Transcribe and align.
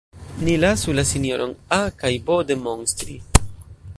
Ni 0.47 0.53
lasu 0.63 0.95
la 0.99 1.03
sinjorojn 1.09 1.53
A 1.77 1.79
kaj 2.01 2.13
B 2.31 2.39
demonstri. 2.53 3.23